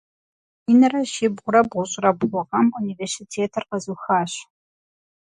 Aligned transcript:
Минрэ 0.65 1.01
щибгъурэ 1.13 1.61
бгъущӏрэ 1.65 2.11
бгъу 2.19 2.45
гъэм 2.49 2.67
университетыр 2.79 3.63
къэзыухащ. 3.69 4.31